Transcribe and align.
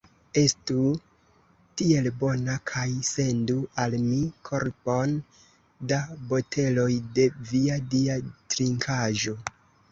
Estu 0.41 0.85
tiel 1.81 2.09
bona 2.23 2.55
kaj 2.71 2.85
sendu 3.11 3.59
al 3.85 3.97
mi 4.07 4.23
korbon 4.51 5.15
da 5.93 6.01
boteloj 6.35 6.89
de 7.21 7.31
via 7.55 7.81
dia 7.95 8.21
trinkaĵo. 8.55 9.41